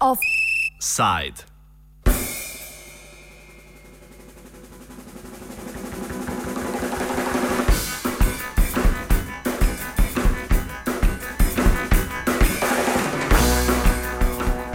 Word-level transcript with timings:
Offside. 0.00 1.44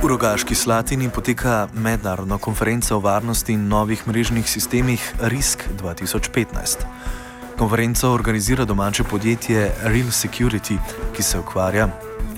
V 0.02 0.08
Rogaški 0.08 0.56
Slatini 0.56 1.10
poteka 1.10 1.68
mednarodna 1.74 2.38
konferenca 2.38 2.96
o 2.96 3.00
varnosti 3.00 3.54
in 3.54 3.68
novih 3.68 4.08
mrežnih 4.08 4.50
sistemih 4.50 5.14
RISK 5.22 5.66
2015. 5.82 7.25
Konferenco 7.58 8.12
organizira 8.12 8.66
domače 8.66 9.04
podjetje 9.04 9.71
Real 9.84 10.12
Security, 10.12 10.78
ki 11.16 11.24
se 11.24 11.40
ukvarja, 11.40 11.88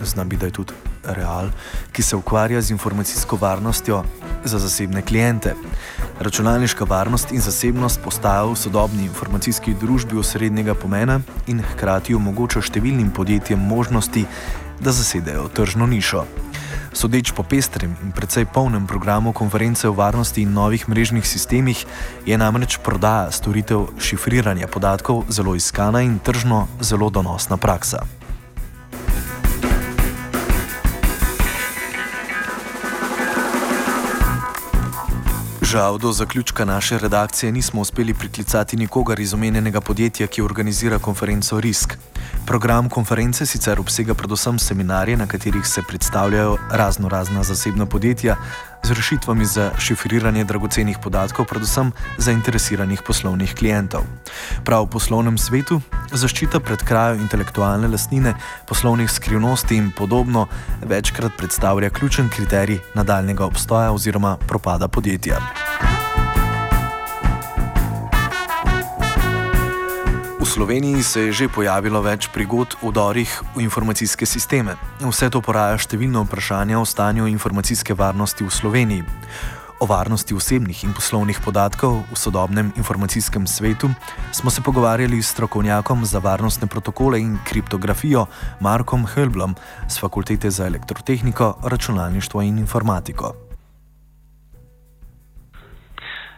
znam 0.04 0.30
bi 0.30 0.38
da 0.38 0.46
je 0.46 0.52
tudi 0.52 0.74
Real, 1.04 1.50
ki 1.92 2.04
se 2.04 2.16
ukvarja 2.16 2.62
z 2.62 2.72
informacijsko 2.72 3.38
varnostjo 3.42 4.04
za 4.44 4.60
zasebne 4.60 5.02
klijente. 5.02 5.56
Računalniška 6.20 6.86
varnost 6.86 7.32
in 7.32 7.42
zasebnost 7.42 8.00
postajajo 8.04 8.52
v 8.52 8.56
sodobni 8.56 9.04
informacijski 9.04 9.74
družbi 9.74 10.18
osrednjega 10.18 10.76
pomena 10.76 11.20
in 11.48 11.64
hkrati 11.74 12.16
omogoča 12.16 12.62
številnim 12.62 13.10
podjetjem 13.10 13.60
možnosti, 13.60 14.26
da 14.80 14.92
zasedejo 14.92 15.50
tržno 15.50 15.88
nišo. 15.88 16.26
Sodeč 16.98 17.30
po 17.30 17.46
pestrem 17.46 17.94
in 18.02 18.10
precej 18.10 18.50
polnem 18.50 18.90
programu 18.90 19.30
konference 19.30 19.86
o 19.86 19.94
varnosti 19.94 20.42
in 20.42 20.50
novih 20.50 20.90
mrežnih 20.90 21.22
sistemih, 21.22 21.78
je 22.26 22.34
namreč 22.34 22.82
prodaja 22.82 23.30
storitev 23.30 23.94
šifriranja 24.02 24.66
podatkov 24.66 25.30
zelo 25.30 25.54
iskana 25.54 26.02
in 26.02 26.18
tržno 26.18 26.66
zelo 26.82 27.14
donosna 27.14 27.62
praksa. 27.62 28.02
Žal, 35.62 36.02
do 36.02 36.10
zaključka 36.10 36.66
naše 36.66 36.98
redakcije 36.98 37.52
nismo 37.52 37.82
uspeli 37.82 38.14
priklicati 38.14 38.78
nikogar 38.78 39.20
iz 39.20 39.34
omenjenega 39.34 39.82
podjetja, 39.82 40.28
ki 40.28 40.42
organizira 40.42 40.98
konferenco 41.00 41.60
RISK. 41.62 41.94
Program 42.48 42.88
konference 42.90 43.46
sicer 43.46 43.76
obsega 43.80 44.14
predvsem 44.16 44.56
seminarje, 44.60 45.18
na 45.18 45.26
katerih 45.28 45.68
se 45.68 45.82
predstavljajo 45.84 46.58
razno 46.72 47.10
razna 47.10 47.44
zasebna 47.44 47.86
podjetja 47.86 48.36
z 48.84 48.92
rešitvami 48.92 49.46
za 49.46 49.72
šifriranje 49.80 50.44
dragocenih 50.44 50.98
podatkov, 51.04 51.46
predvsem 51.46 51.92
zainteresiranih 52.18 53.02
poslovnih 53.04 53.56
klientov. 53.56 54.08
Prav 54.64 54.88
v 54.88 54.94
poslovnem 54.96 55.38
svetu 55.38 55.82
zaščita 56.14 56.64
pred 56.64 56.88
krajo 56.88 57.20
intelektualne 57.20 57.92
lastnine, 57.92 58.38
poslovnih 58.68 59.12
skrivnosti 59.12 59.76
in 59.76 59.92
podobno 59.92 60.48
večkrat 60.88 61.36
predstavlja 61.38 61.90
ključen 61.90 62.30
kriterij 62.30 62.80
nadaljnega 62.96 63.46
obstoja 63.46 63.92
oziroma 63.92 64.38
propada 64.48 64.88
podjetja. 64.88 65.44
Sloveniji 70.48 71.04
se 71.04 71.22
je 71.22 71.32
že 71.32 71.46
pojavilo 71.52 72.00
več 72.00 72.32
prigod 72.32 72.80
v 72.80 72.96
dorih 72.96 73.28
v 73.52 73.68
informacijske 73.68 74.24
sisteme. 74.24 74.80
Vse 75.04 75.28
to 75.28 75.44
poraja 75.44 75.76
številno 75.76 76.24
vprašanje 76.24 76.78
o 76.80 76.86
stanju 76.88 77.28
informacijske 77.28 77.92
varnosti 77.92 78.48
v 78.48 78.52
Sloveniji. 78.56 79.04
O 79.84 79.86
varnosti 79.92 80.32
osebnih 80.32 80.88
in 80.88 80.96
poslovnih 80.96 81.44
podatkov 81.44 82.00
v 82.08 82.16
sodobnem 82.16 82.72
informacijskem 82.80 83.44
svetu 83.44 83.92
smo 84.32 84.48
se 84.48 84.64
pogovarjali 84.64 85.20
s 85.20 85.36
strokovnjakom 85.36 86.08
za 86.08 86.24
varnostne 86.24 86.72
protokole 86.72 87.20
in 87.20 87.36
kriptografijo 87.44 88.26
Markom 88.64 89.04
Helblom 89.04 89.54
z 89.92 90.00
Fakultete 90.00 90.48
za 90.48 90.66
elektrotehniko, 90.66 91.60
računalništvo 91.68 92.42
in 92.48 92.64
informatiko. 92.64 93.36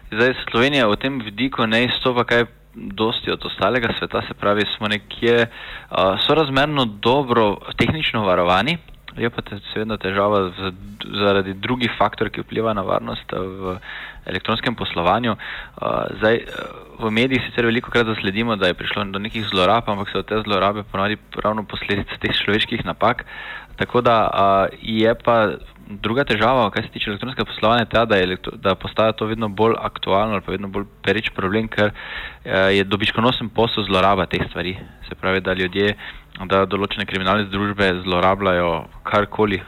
Zdaj, 0.09 0.33
Slovenija 0.49 0.89
v 0.89 0.97
tem 0.97 1.21
vidiku 1.21 1.69
ne 1.69 1.85
izstopa 1.85 2.25
kaj 2.25 2.58
dosti 2.75 3.31
od 3.31 3.45
ostalega 3.45 3.93
sveta, 3.99 4.21
se 4.27 4.33
pravi, 4.33 4.65
smo 4.77 4.87
nekje 4.87 5.47
uh, 5.47 5.97
sorazmerno 6.27 6.85
dobro 6.85 7.57
tehnično 7.77 8.25
varovani, 8.25 8.77
je 9.17 9.29
pa 9.29 9.41
te, 9.41 9.57
seveda 9.73 9.97
težava 9.97 10.41
v, 10.47 10.71
zaradi 11.19 11.53
drugih 11.53 11.91
faktorjev, 11.97 12.33
ki 12.33 12.45
vplivajo 12.45 12.77
na 12.77 12.83
varnost 12.85 13.33
v 13.33 13.77
elektronskem 14.29 14.75
poslovanju. 14.75 15.33
Uh, 15.33 16.05
zdaj, 16.19 16.43
v 16.99 17.11
medijih 17.11 17.43
sicer 17.47 17.65
veliko 17.65 17.91
krat 17.91 18.07
zasledimo, 18.07 18.55
da 18.55 18.67
je 18.67 18.77
prišlo 18.77 19.03
do 19.13 19.19
nekih 19.19 19.47
zlorab, 19.49 19.89
ampak 19.89 20.11
so 20.13 20.23
te 20.23 20.41
zlorabe 20.45 20.83
ponovadi 20.83 21.17
ravno 21.43 21.63
posledice 21.63 22.19
teh 22.21 22.35
človeških 22.43 22.85
napak. 22.85 23.25
Tako 23.79 24.01
da 24.01 24.17
uh, 24.27 24.77
je 24.81 25.15
pa 25.15 25.57
druga 25.89 26.23
težava, 26.23 26.69
kar 26.69 26.85
se 26.85 26.91
tiče 26.93 27.09
elektronskega 27.09 27.47
poslovanja, 27.49 27.87
ta, 27.89 28.03
da, 28.05 28.19
elektro, 28.21 28.53
da 28.61 28.75
postaja 28.77 29.15
to 29.17 29.25
vedno 29.25 29.49
bolj 29.49 29.73
aktualno 29.79 30.37
ali 30.37 30.45
pa 30.45 30.51
vedno 30.53 30.69
bolj 30.69 30.85
pereč 31.05 31.31
problem, 31.35 31.67
ker 31.67 31.89
uh, 31.89 32.69
je 32.73 32.85
dobičkonosen 32.85 33.49
posel 33.49 33.87
zloraba 33.89 34.27
teh 34.29 34.45
stvari. 34.49 34.75
Se 35.09 35.17
pravi, 35.17 35.41
da 35.41 35.57
ljudje, 35.57 35.95
da 36.45 36.63
določene 36.69 37.07
kriminalne 37.09 37.49
združbe 37.49 37.89
zlorabljajo 38.05 38.69
karkoli 39.09 39.61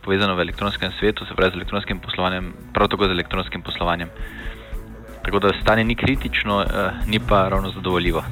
povezano 0.00 0.34
v 0.38 0.48
elektronskem 0.48 0.96
svetu, 0.98 1.28
se 1.28 1.36
pravi 1.36 1.52
z 1.52 1.60
elektronskim 1.60 2.00
poslovanjem, 2.00 2.52
prav 2.74 2.88
tako 2.88 3.10
z 3.10 3.18
elektronskim 3.18 3.62
poslovanjem. 3.62 4.12
Tako 5.26 5.42
da 5.42 5.56
stanje 5.60 5.84
ni 5.84 5.98
kritično, 5.98 6.62
uh, 6.64 7.06
ni 7.06 7.20
pa 7.20 7.48
ravno 7.52 7.74
zadovoljivo. 7.76 8.24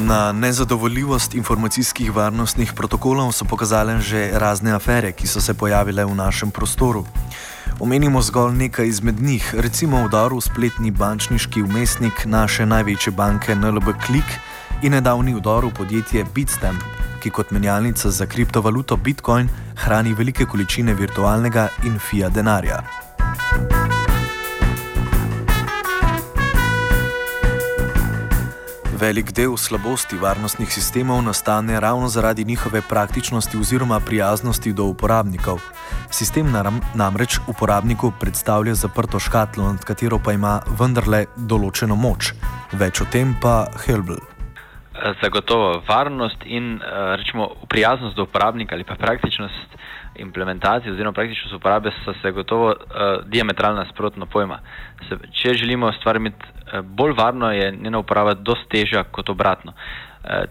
Na 0.00 0.32
nezadovoljivost 0.32 1.34
informacijskih 1.34 2.16
varnostnih 2.16 2.72
protokolov 2.72 3.32
so 3.32 3.44
pokazale 3.44 4.00
že 4.00 4.30
razne 4.32 4.72
afere, 4.72 5.12
ki 5.12 5.26
so 5.26 5.40
se 5.40 5.54
pojavile 5.54 6.04
v 6.04 6.14
našem 6.14 6.50
prostoru. 6.50 7.04
Omenimo 7.80 8.22
zgolj 8.22 8.56
nekaj 8.56 8.88
izmed 8.88 9.20
njih, 9.20 9.54
recimo 9.58 10.04
udar 10.04 10.32
v 10.32 10.40
spletni 10.40 10.90
bančniški 10.90 11.62
umestnik 11.62 12.24
naše 12.24 12.66
največje 12.66 13.12
banke 13.12 13.54
NLB 13.54 13.92
Klik 14.06 14.40
in 14.82 14.92
nedavni 14.92 15.34
udar 15.34 15.64
v 15.64 15.74
podjetje 15.76 16.24
Bitstamp, 16.34 16.80
ki 17.20 17.30
kot 17.30 17.50
menjalnica 17.50 18.10
za 18.10 18.26
kriptovaluto 18.26 18.96
Bitcoin 18.96 19.48
hrani 19.76 20.14
velike 20.14 20.46
količine 20.46 20.94
virtualnega 20.94 21.68
in 21.84 21.98
fiat 21.98 22.32
denarja. 22.32 23.09
Velik 29.00 29.30
del 29.32 29.56
slabosti 29.56 30.18
varnostnih 30.20 30.68
sistemov 30.68 31.22
nastane 31.24 31.80
ravno 31.80 32.08
zaradi 32.08 32.44
njihove 32.44 32.82
praktičnosti 32.88 33.56
oziroma 33.56 34.00
prijaznosti 34.00 34.72
do 34.72 34.84
uporabnikov. 34.84 35.60
Sistem 36.10 36.52
namreč 36.94 37.38
uporabniku 37.48 38.12
predstavlja 38.20 38.74
zaprto 38.74 39.18
škatlo, 39.18 39.64
nad 39.72 39.84
katero 39.84 40.18
pa 40.24 40.32
ima 40.32 40.60
vendarle 40.80 41.24
določeno 41.36 41.96
moč. 41.96 42.34
Več 42.72 43.00
o 43.00 43.08
tem 43.08 43.32
pa 43.40 43.64
Helbl. 43.86 44.20
Zagotovo 45.22 45.80
varnost 45.88 46.44
in 46.44 46.76
rečemo 47.16 47.48
prijaznost 47.68 48.16
do 48.16 48.28
uporabnika 48.28 48.74
ali 48.74 48.84
pa 48.84 49.00
praktičnost 49.00 49.80
implementacije 50.20 50.92
oziroma 50.92 51.16
praktičnost 51.16 51.54
uporabe 51.54 51.92
so 52.04 52.14
se 52.22 52.30
gotovo 52.30 52.74
diametralno 53.26 53.82
nasprotno 53.82 54.26
pojma. 54.26 54.58
Se, 55.08 55.18
če 55.32 55.54
želimo 55.54 55.92
stvar 55.92 56.16
imeti 56.16 56.44
bolj 56.82 57.12
varno, 57.18 57.52
je 57.52 57.72
njena 57.72 57.98
uporaba 57.98 58.34
dosti 58.34 58.68
težja 58.70 59.04
kot 59.04 59.28
obratno. 59.28 59.72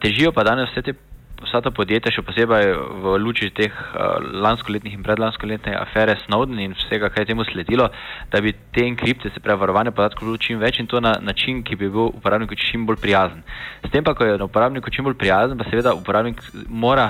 Težijo 0.02 0.32
pa 0.32 0.44
danes 0.44 0.72
vse 0.72 0.82
te. 0.82 0.94
Vsa 1.40 1.62
ta 1.64 1.72
podjetja, 1.72 2.12
še 2.12 2.20
posebej 2.28 2.66
v 3.00 3.14
luči 3.24 3.48
teh 3.56 3.72
uh, 3.72 4.18
lanskoletnih 4.44 4.98
in 4.98 5.06
predlanskoletnih 5.06 5.78
afere 5.80 6.18
Snowden 6.26 6.60
in 6.60 6.74
vsega, 6.76 7.08
kaj 7.08 7.24
je 7.24 7.30
temu 7.30 7.46
sledilo, 7.48 7.86
da 8.28 8.42
bi 8.44 8.52
te 8.76 8.84
enkripte, 8.84 9.32
se 9.32 9.40
pravi 9.40 9.62
varovanje 9.62 9.94
podatkov, 9.96 10.28
bilo 10.28 10.42
čim 10.44 10.60
več 10.60 10.82
in 10.84 10.90
to 10.92 11.00
na 11.00 11.14
način, 11.24 11.64
ki 11.64 11.80
bi 11.80 11.88
bil 11.88 12.10
uporabniku 12.10 12.60
čim 12.60 12.84
bolj 12.84 13.00
prijazen. 13.00 13.48
S 13.88 13.92
tem 13.94 14.04
pa, 14.04 14.18
ko 14.20 14.28
je 14.28 14.36
uporabniku 14.44 14.92
čim 14.92 15.08
bolj 15.08 15.16
prijazen, 15.22 15.56
pa 15.56 15.70
seveda 15.72 15.96
uporabnik 15.96 16.44
mora 16.68 17.08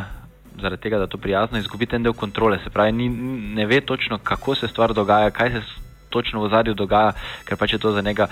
zaradi 0.61 0.81
tega, 0.81 0.97
da 0.97 1.07
to 1.07 1.17
prijazno 1.17 1.57
izgubiti 1.57 1.95
en 1.95 2.03
del 2.03 2.13
kontrole. 2.13 2.59
Se 2.63 2.69
pravi, 2.69 2.91
ni, 2.91 3.09
ne 3.55 3.65
ve 3.65 3.81
točno, 3.81 4.17
kako 4.17 4.55
se 4.55 4.67
stvar 4.67 4.93
dogaja, 4.93 5.31
kaj 5.31 5.51
se 5.51 5.61
točno 6.09 6.43
v 6.43 6.49
zadju 6.49 6.73
dogaja, 6.73 7.13
ker 7.45 7.57
pač 7.57 7.73
je 7.73 7.79
to 7.79 7.91
za 7.91 8.01
njega 8.01 8.27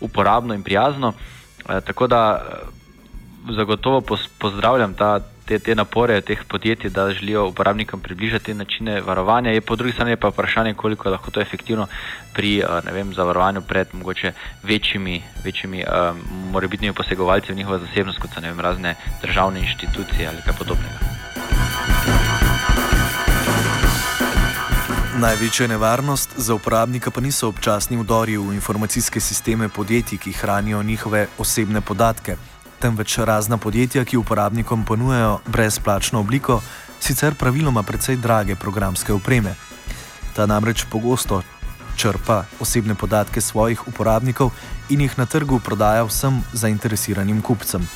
uporabno 0.00 0.54
in 0.54 0.62
prijazno. 0.62 1.12
E, 1.68 1.80
tako 1.80 2.06
da 2.06 2.22
eh, 2.40 3.52
zagotovo 3.56 4.02
pozdravljam 4.38 4.94
ta, 4.94 5.20
te, 5.46 5.58
te 5.58 5.74
napore 5.74 6.20
teh 6.20 6.44
podjetij, 6.48 6.90
da 6.90 7.10
želijo 7.10 7.46
uporabnikom 7.48 8.00
približati 8.00 8.44
te 8.44 8.54
načine 8.54 9.00
varovanja. 9.00 9.50
Je 9.50 9.60
po 9.60 9.76
drugi 9.76 9.92
strani 9.92 10.16
pa 10.16 10.28
vprašanje, 10.28 10.74
koliko 10.74 11.08
je 11.08 11.12
lahko 11.12 11.30
to 11.30 11.40
efektivno 11.40 11.86
pri 12.34 12.58
eh, 12.58 12.92
vem, 12.92 13.14
zavarovanju 13.14 13.62
pred 13.68 13.88
mogoče 13.92 14.32
večjimi, 14.62 15.22
večjimi 15.44 15.84
um, 15.84 16.20
morebitnimi 16.52 16.94
posegovalci 16.94 17.52
v 17.52 17.56
njihovo 17.56 17.78
zasebnost, 17.78 18.18
kot 18.18 18.30
so 18.34 18.40
vem, 18.40 18.60
razne 18.60 18.94
državne 19.22 19.60
inštitucije 19.60 20.28
ali 20.28 20.42
kaj 20.46 20.54
podobnega. 20.58 21.11
Največja 25.22 25.68
nevarnost 25.70 26.30
za 26.36 26.54
uporabnika 26.54 27.10
pa 27.14 27.20
niso 27.22 27.46
občasni 27.48 27.94
vdori 27.96 28.34
v 28.36 28.56
informacijske 28.58 29.20
sisteme 29.20 29.68
podjetij, 29.68 30.18
ki 30.18 30.32
hranijo 30.32 30.82
njihove 30.82 31.28
osebne 31.38 31.80
podatke, 31.80 32.36
temveč 32.82 33.18
razna 33.18 33.56
podjetja, 33.56 34.04
ki 34.04 34.16
uporabnikom 34.16 34.84
ponujajo 34.84 35.38
brezplačno 35.46 36.20
obliko, 36.20 36.58
sicer 37.00 37.34
praviloma 37.38 37.82
precej 37.82 38.16
drage 38.16 38.56
programske 38.56 39.12
opreme. 39.12 39.54
Ta 40.34 40.46
namreč 40.46 40.84
pogosto 40.90 41.42
črpa 41.96 42.44
osebne 42.60 42.94
podatke 42.94 43.40
svojih 43.40 43.88
uporabnikov 43.88 44.50
in 44.90 45.00
jih 45.00 45.18
na 45.18 45.26
trgu 45.26 45.60
prodaja 45.60 46.02
vsem 46.04 46.42
zainteresiranim 46.52 47.42
kupcem. 47.42 47.86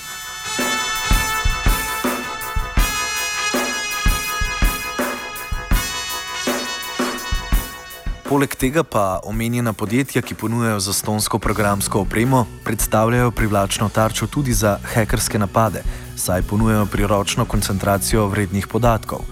Poleg 8.27 8.57
tega 8.59 8.83
pa 8.83 9.21
omenjena 9.23 9.71
podjetja, 9.73 10.19
ki 10.19 10.35
ponujajo 10.35 10.81
zastonsko 10.83 11.39
programsko 11.39 12.01
opremo, 12.03 12.41
predstavljajo 12.65 13.31
privlačno 13.31 13.87
tarčo 13.89 14.27
tudi 14.27 14.53
za 14.53 14.73
hekerske 14.95 15.39
napade, 15.39 15.85
saj 16.17 16.43
ponujajo 16.43 16.89
priročno 16.91 17.45
koncentracijo 17.45 18.27
vrednih 18.27 18.67
podatkov. 18.67 19.23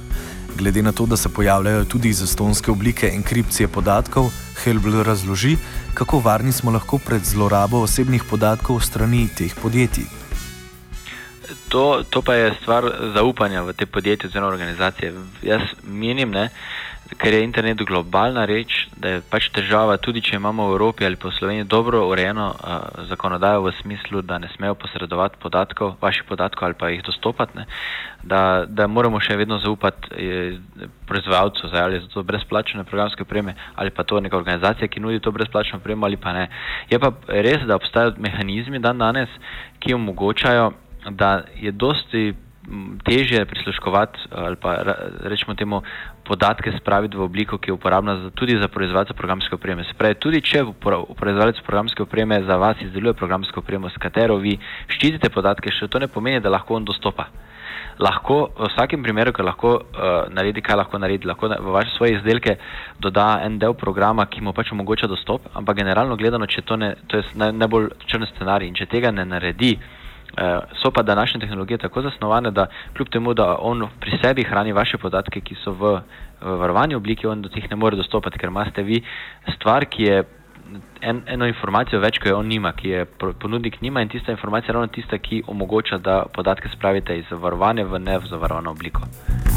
Glede 0.55 0.83
na 0.83 0.93
to, 0.93 1.07
da 1.07 1.17
se 1.17 1.29
pojavljajo 1.29 1.85
tudi 1.85 2.13
zastonske 2.13 2.71
oblike 2.71 3.11
enkripcije 3.15 3.69
podatkov, 3.69 4.31
Helbl 4.63 5.03
razloži, 5.03 5.57
kako 5.95 6.19
varni 6.19 6.53
smo 6.53 6.71
lahko 6.71 6.99
pred 6.99 7.25
zlorabo 7.25 7.83
osebnih 7.83 8.23
podatkov 8.31 8.81
strani 8.81 9.27
teh 9.39 9.55
podjetij. 9.63 10.07
To, 11.69 12.05
to 12.11 12.23
pa 12.23 12.35
je 12.35 12.55
stvar 12.63 12.85
zaupanja 13.15 13.63
v 13.63 13.73
te 13.73 13.87
podjetje 13.87 14.29
oziroma 14.29 14.53
organizacije. 14.55 15.13
Jaz 15.43 15.63
menim, 15.83 16.31
ne, 16.31 16.49
ker 17.19 17.35
je 17.35 17.45
internet 17.45 17.83
globalna 17.85 18.45
reč, 18.49 18.87
da 18.97 19.17
je 19.17 19.23
pač 19.31 19.51
težava, 19.55 19.97
tudi 20.01 20.23
če 20.25 20.39
imamo 20.39 20.71
v 20.71 20.75
Evropi 20.77 21.05
ali 21.07 21.19
pa 21.21 21.29
v 21.29 21.37
Sloveniji 21.37 21.69
dobro 21.69 22.01
urejeno 22.09 22.47
uh, 22.53 23.05
zakonodajo 23.11 23.67
v 23.67 23.73
smislu, 23.83 24.23
da 24.25 24.39
ne 24.41 24.49
smejo 24.57 24.75
posredovati 24.81 25.39
podatkov, 25.43 25.95
vaših 26.01 26.25
podatkov 26.29 26.69
ali 26.69 26.79
pa 26.81 26.89
jih 26.89 27.05
dostopati, 27.05 27.59
ne, 27.61 27.67
da, 28.25 28.65
da 28.67 28.87
moramo 28.89 29.21
še 29.21 29.37
vedno 29.37 29.59
zaupati 29.61 30.09
eh, 30.17 30.89
proizvajalcu, 31.07 31.69
ali 31.73 32.01
za 32.01 32.09
to 32.09 32.23
brezplačne 32.25 32.85
programske 32.89 33.23
opreme 33.23 33.55
ali 33.77 33.91
pa 33.91 34.05
to 34.05 34.21
neka 34.21 34.37
organizacija, 34.37 34.89
ki 34.89 35.01
nudi 35.01 35.21
to 35.21 35.33
brezplačno 35.33 35.79
opremo 35.79 36.07
ali 36.07 36.17
pa 36.17 36.33
ne. 36.33 36.49
Je 36.91 36.99
pa 36.99 37.13
res, 37.29 37.67
da 37.69 37.77
obstajajo 37.77 38.17
mehanizmi 38.19 38.81
dan 38.81 38.99
danes, 38.99 39.29
ki 39.79 39.95
omogočajo, 39.95 40.73
da 41.11 41.45
je 41.61 41.73
dosti 41.73 42.33
težje 43.05 43.45
prisluškovati 43.45 44.19
ali 44.31 44.57
pa 44.57 44.77
rečemo 45.21 45.55
temu 45.55 45.83
podatke 46.25 46.73
spraviti 46.81 47.17
v 47.17 47.23
obliko, 47.23 47.59
ki 47.59 47.71
je 47.71 47.77
uporabna 47.77 48.17
za, 48.17 48.31
tudi 48.31 48.57
za 48.61 48.69
proizvajalce 48.69 49.15
programske 49.15 49.55
opreme. 49.55 49.85
Se 49.85 49.95
pravi, 49.99 50.15
tudi 50.15 50.41
če 50.41 50.65
proizvajalec 50.81 51.61
programske 51.67 52.03
opreme 52.03 52.43
za 52.43 52.57
vas 52.57 52.81
izdeluje 52.81 53.15
programsko 53.15 53.61
opremo, 53.61 53.89
s 53.89 54.01
katero 54.01 54.37
vi 54.41 54.57
ščitite 54.89 55.31
podatke, 55.31 55.73
še 55.73 55.89
to 55.89 56.01
ne 56.01 56.09
pomeni, 56.09 56.41
da 56.41 56.53
lahko 56.53 56.79
on 56.79 56.85
dostopa. 56.85 57.29
Lahko 58.01 58.49
v 58.59 58.69
vsakem 58.73 59.05
primeru, 59.07 59.31
ki 59.31 59.45
lahko 59.47 59.75
uh, 59.79 60.07
naredi, 60.35 60.65
kaj 60.65 60.81
lahko 60.81 60.99
naredi, 60.99 61.29
lahko 61.31 61.47
v 61.53 61.75
vaše 61.77 61.93
svoje 61.95 62.17
izdelke 62.17 62.57
doda 62.99 63.39
en 63.45 63.61
del 63.63 63.77
programa, 63.79 64.27
ki 64.27 64.43
mu 64.43 64.53
pač 64.57 64.73
omogoča 64.75 65.07
dostop, 65.07 65.47
ampak 65.55 65.79
generalno 65.79 66.17
gledano, 66.19 66.49
če 66.51 66.65
to, 66.67 66.81
ne, 66.81 66.95
to 67.07 67.21
je 67.21 67.53
najbolj 67.55 67.93
črn 68.11 68.27
scenarij 68.33 68.73
in 68.73 68.75
če 68.75 68.91
tega 68.91 69.15
ne 69.15 69.29
naredi, 69.29 69.77
Eh, 69.77 70.04
so 70.83 70.91
pa 70.91 71.03
današnje 71.03 71.41
tehnologije 71.41 71.79
tako 71.79 72.03
zasnovane, 72.03 72.51
da 72.51 72.67
kljub 72.97 73.09
temu, 73.09 73.35
da 73.35 73.57
on 73.61 73.89
pri 74.01 74.19
sebi 74.23 74.43
hrani 74.43 74.73
vaše 74.73 74.99
podatke, 74.99 75.41
ki 75.41 75.55
so 75.65 75.73
v, 75.73 76.01
v 76.41 76.57
varovanju 76.59 76.97
obliki, 76.97 77.27
on 77.27 77.43
do 77.43 77.49
teh 77.49 77.71
ne 77.71 77.77
more 77.77 77.97
dostopati, 77.97 78.39
ker 78.39 78.49
imate 78.49 78.83
vi 78.83 79.03
stvar, 79.57 79.85
ki 79.85 80.03
je 80.03 80.25
en, 81.01 81.23
eno 81.27 81.47
informacijo 81.47 82.01
več, 82.01 82.19
ko 82.19 82.29
jo 82.29 82.39
on 82.39 82.49
nima, 82.49 82.73
ki 82.73 82.89
je 82.89 83.05
ponudnik 83.41 83.81
nima 83.83 84.03
in 84.03 84.09
tista 84.09 84.33
informacija 84.33 84.73
je 84.73 84.79
ravno 84.79 84.93
tista, 84.95 85.19
ki 85.19 85.43
omogoča, 85.47 85.99
da 85.99 86.25
podatke 86.35 86.69
spravite 86.77 87.19
iz 87.19 87.31
varovane 87.31 87.85
v 87.85 87.99
ne 87.99 88.19
v 88.19 88.33
zavarovano 88.33 88.71
obliko. 88.71 89.54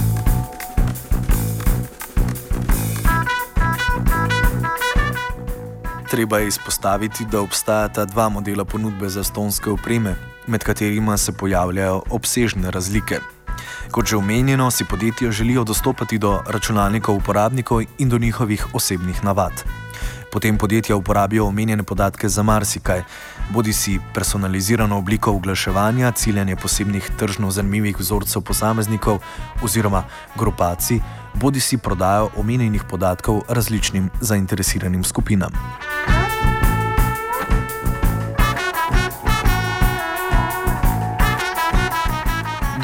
Treba 6.12 6.40
izpostaviti, 6.40 7.26
da 7.26 7.42
obstajata 7.42 8.06
dva 8.06 8.30
modela 8.30 8.66
ponudbe 8.66 9.10
za 9.10 9.24
stonske 9.24 9.70
opreme, 9.70 10.16
med 10.48 10.64
katerima 10.64 11.18
se 11.18 11.32
pojavljajo 11.32 12.02
obsežne 12.10 12.72
razlike. 12.72 13.20
Kot 13.92 14.06
že 14.06 14.16
omenjeno, 14.18 14.72
si 14.72 14.86
podjetja 14.86 15.32
želijo 15.32 15.64
dostopati 15.64 16.18
do 16.18 16.40
računalnikov 16.48 17.16
uporabnikov 17.16 17.82
in 17.98 18.10
do 18.10 18.18
njihovih 18.18 18.66
osebnih 18.74 19.24
navad. 19.24 19.64
Potem 20.32 20.58
podjetja 20.58 20.96
uporabijo 20.96 21.46
omenjene 21.46 21.84
podatke 21.84 22.30
za 22.30 22.44
marsikaj, 22.44 23.04
bodi 23.50 23.74
si 23.74 24.00
personalizirano 24.14 24.98
obliko 24.98 25.32
oglaševanja, 25.32 26.12
ciljanje 26.12 26.56
posebnih 26.56 27.12
tržno 27.20 27.52
zanimivih 27.52 28.00
vzorcev 28.00 28.42
posameznikov 28.42 29.20
oziroma 29.64 30.04
grupacij, 30.36 31.00
bodi 31.34 31.60
si 31.60 31.78
prodajo 31.78 32.30
omenjenih 32.38 32.84
podatkov 32.90 33.42
različnim 33.50 34.10
zainteresiranim 34.22 35.04
skupinam. 35.04 35.52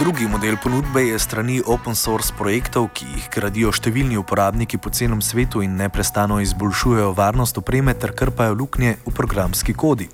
Drugi 0.03 0.27
model 0.27 0.57
ponudbe 0.63 1.01
je 1.01 1.19
strani 1.19 1.61
open 1.65 1.95
source 1.95 2.33
projektov, 2.37 2.89
ki 2.91 3.05
jih 3.07 3.27
gradijo 3.31 3.69
številni 3.71 4.17
uporabniki 4.19 4.75
po 4.75 4.91
celem 4.91 5.21
svetu 5.23 5.61
in 5.63 5.77
neprestano 5.79 6.41
izboljšujejo 6.43 7.13
varnost 7.15 7.61
opreme 7.61 7.93
ter 7.95 8.11
krpajo 8.11 8.57
luknje 8.59 8.97
v 9.05 9.13
programski 9.15 9.71
kodi. 9.71 10.09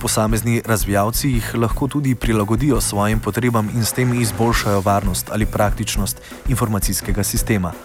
Posamezni 0.00 0.62
razvijalci 0.64 1.34
jih 1.34 1.52
lahko 1.60 1.90
tudi 1.92 2.16
prilagodijo 2.16 2.80
svojim 2.80 3.20
potrebam 3.20 3.68
in 3.76 3.84
s 3.84 3.92
tem 3.92 4.16
izboljšajo 4.16 4.80
varnost 4.88 5.28
ali 5.28 5.44
praktičnost 5.44 6.24
informacijskega 6.48 7.20
sistema. 7.20 7.76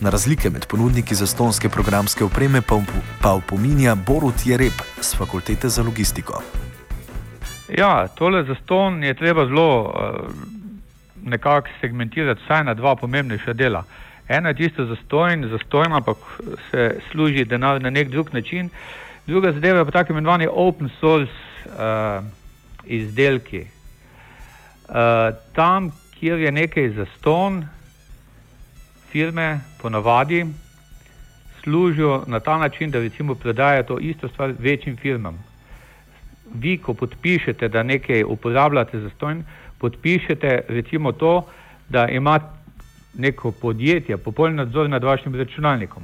Na 0.00 0.10
razlike 0.10 0.50
med 0.50 0.66
ponudniki 0.66 1.14
za 1.14 1.30
stonske 1.30 1.70
programske 1.70 2.26
opreme 2.26 2.66
pa 2.66 3.38
upominja 3.38 3.94
Borut 3.94 4.42
Jereb 4.42 4.82
z 4.98 5.14
Fakultete 5.14 5.70
za 5.70 5.86
logistiko. 5.86 6.42
Ja, 7.78 8.08
tole 8.08 8.42
za 8.42 8.58
ston 8.64 9.04
je 9.04 9.14
treba 9.14 9.46
zelo. 9.46 9.70
Uh 9.86 10.58
nekako 11.24 11.68
segmentirati 11.80 12.40
vsaj 12.44 12.64
na 12.64 12.74
dva 12.74 12.96
pomembnejša 12.96 13.52
dela. 13.52 13.84
Eno 14.28 14.48
je 14.48 14.54
tisto 14.54 14.84
zastojno, 14.84 15.48
zastojno, 15.48 15.96
ampak 15.96 16.16
se 16.70 17.00
služi 17.10 17.44
denar 17.44 17.82
na 17.82 17.90
nek 17.90 18.08
drug 18.08 18.34
način, 18.34 18.70
druga 19.26 19.52
zadeva 19.52 19.78
je 19.78 19.84
pa 19.84 19.90
tako 19.90 20.12
imenovani 20.12 20.48
open 20.50 20.88
source 21.00 21.32
uh, 21.66 22.24
izdelki. 22.84 23.60
Uh, 24.88 24.94
tam, 25.54 25.90
kjer 26.20 26.38
je 26.38 26.52
nekaj 26.52 26.90
zaston, 26.90 27.64
firme 29.10 29.60
ponavadi 29.82 30.46
služijo 31.62 32.24
na 32.26 32.40
ta 32.40 32.58
način, 32.58 32.90
da 32.90 32.98
recimo 32.98 33.34
prodajajo 33.34 33.82
to 33.82 33.98
isto 33.98 34.28
stvar 34.28 34.54
večjim 34.58 34.96
firmam. 34.96 35.44
Vi, 36.54 36.78
ko 36.78 36.94
podpišete, 36.94 37.68
da 37.68 37.82
nekaj 37.82 38.24
uporabljate 38.24 39.00
zastojno, 39.00 39.42
podpišete 39.80 40.60
recimo 40.68 41.12
to, 41.12 41.46
da 41.88 42.08
ima 42.08 42.40
neko 43.14 43.52
podjetje 43.52 44.16
popoln 44.16 44.54
nadzor 44.54 44.90
nad 44.90 45.04
vašim 45.04 45.34
računalnikom. 45.34 46.02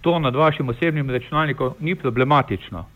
To 0.00 0.18
nad 0.18 0.34
vašim 0.34 0.68
osebnim 0.68 1.10
računalnikom 1.10 1.74
ni 1.80 1.94
problematično. 1.94 2.86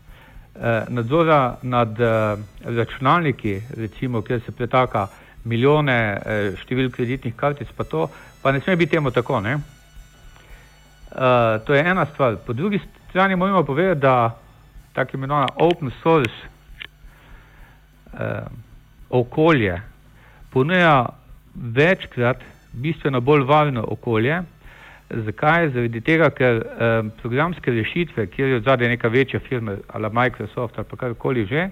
E, 0.55 0.81
nadzora 0.89 1.55
nad 1.61 2.01
e, 2.01 2.35
računalniki, 2.63 3.61
recimo, 3.77 4.21
kjer 4.21 4.41
se 4.45 4.51
pretaka 4.51 5.07
milijone 5.43 5.93
e, 6.25 6.51
števil 6.61 6.91
kreditnih 6.91 7.35
kartic, 7.35 7.67
pa 7.77 7.83
to, 7.83 8.07
pa 8.41 8.51
ne 8.51 8.59
sme 8.59 8.75
biti 8.75 8.91
temu 8.91 9.11
tako. 9.11 9.41
Ne? 9.41 9.51
E, 9.51 9.59
to 11.65 11.73
je 11.73 11.89
ena 11.89 12.05
stvar. 12.05 12.35
Po 12.45 12.53
drugi 12.53 12.79
strani 13.09 13.35
moramo 13.35 13.63
povedati, 13.63 13.99
da 13.99 14.39
tako 14.93 15.17
imenovana 15.17 15.47
open 15.55 15.91
source 16.03 16.33
e, 18.19 18.41
okolje, 19.09 19.81
ponuja 20.55 21.09
večkrat 21.55 22.37
bistveno 22.73 23.19
bolj 23.21 23.43
varno 23.43 23.83
okolje. 23.91 24.37
Zakaj? 25.09 25.69
Zaradi 25.69 26.01
tega, 26.01 26.29
ker 26.31 26.61
eh, 26.63 26.93
programske 27.21 27.71
rešitve, 27.71 28.27
kjer 28.31 28.53
je 28.53 28.61
zadaj 28.63 28.87
neka 28.93 29.11
večja 29.11 29.39
firma, 29.39 29.75
ali 29.91 30.09
Microsoft 30.13 30.79
ali 30.79 30.97
karkoli 30.97 31.45
že, 31.45 31.69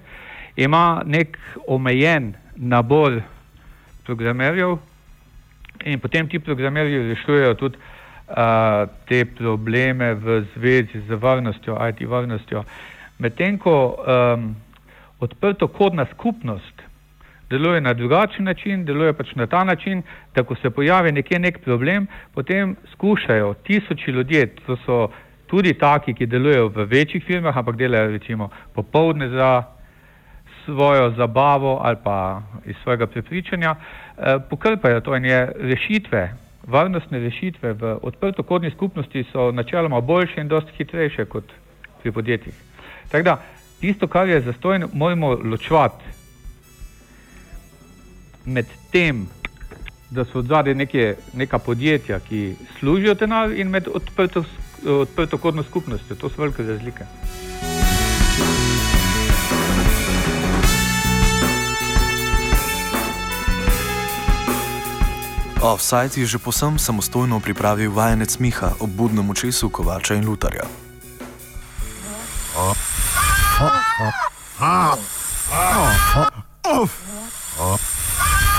ima 0.55 1.01
nek 1.05 1.39
omejen 1.67 2.33
nabor 2.55 3.21
programerjev 4.05 4.77
in 5.85 5.99
potem 5.99 6.27
ti 6.29 6.39
programerji 6.39 7.07
rešujejo 7.07 7.53
tudi 7.53 7.77
uh, 7.77 8.35
te 9.07 9.25
probleme 9.25 10.13
v 10.13 10.43
zvezi 10.55 11.01
z 11.07 11.15
varnostjo, 11.15 11.79
IT 11.89 12.07
varnostjo. 12.07 12.63
Medtem 13.17 13.57
ko 13.57 13.95
um, 13.95 14.55
odprto 15.19 15.67
kodna 15.67 16.05
skupnost 16.11 16.83
deluje 17.53 17.81
na 17.81 17.93
drugačen 17.93 18.45
način, 18.45 18.85
deluje 18.85 19.13
pač 19.13 19.35
na 19.35 19.47
ta 19.47 19.63
način, 19.63 20.01
da 20.35 20.43
ko 20.43 20.55
se 20.55 20.69
pojavi 20.69 21.11
nekje 21.11 21.39
nek 21.39 21.59
problem, 21.63 22.07
potem 22.33 22.75
skušajo 22.93 23.53
tisoči 23.67 24.11
ljudi, 24.11 24.47
to 24.65 24.77
so 24.85 25.07
tudi 25.47 25.73
taki, 25.77 26.15
ki 26.17 26.25
delujejo 26.25 26.71
v 26.73 26.87
večjih 26.89 27.23
firmah, 27.25 27.57
ampak 27.57 27.77
delajo 27.77 28.11
recimo 28.15 28.49
popovdne 28.73 29.29
za 29.29 29.51
svojo 30.65 31.11
zabavo 31.17 31.79
ali 31.83 31.97
pa 32.03 32.41
iz 32.65 32.75
svojega 32.83 33.07
prepričanja, 33.07 33.75
eh, 33.75 34.39
pokrpajo 34.49 35.01
to 35.01 35.15
in 35.15 35.25
je 35.25 35.51
rešitve, 35.55 36.23
varnostne 36.67 37.19
rešitve 37.19 37.73
v 37.73 37.97
odprtokodni 38.01 38.71
skupnosti 38.71 39.25
so 39.31 39.51
načeloma 39.51 40.01
boljše 40.01 40.41
in 40.41 40.47
dosti 40.47 40.71
hitrejše 40.77 41.25
kot 41.25 41.53
pri 42.01 42.11
podjetjih. 42.11 42.55
Tako 43.11 43.23
da 43.23 43.37
tisto, 43.81 44.07
kar 44.07 44.29
je 44.29 44.41
zastojno, 44.41 44.89
moramo 44.93 45.37
ločevati 45.43 46.12
med 48.45 48.65
tem, 48.91 49.27
da 50.09 50.25
so 50.25 50.39
odzadaj 50.39 50.75
neka 51.33 51.59
podjetja, 51.59 52.19
ki 52.19 52.55
služijo 52.79 53.13
denar 53.13 53.51
in 53.51 53.69
med 53.69 53.87
odprto, 53.87 54.43
odprtokodno 54.85 55.63
skupnostjo. 55.63 56.15
To 56.15 56.29
so 56.29 56.41
velike 56.41 56.63
razlike. 56.63 57.05
Offside 65.63 66.19
je 66.19 66.25
že 66.25 66.37
posem 66.43 66.79
samostojno 66.79 67.39
pripravil 67.39 67.91
vajenec 67.91 68.37
Miha 68.39 68.75
ob 68.79 68.89
budnem 68.89 69.29
očesu 69.29 69.69
Kovača 69.69 70.13
in 70.19 70.27
Lutarja. 70.27 70.67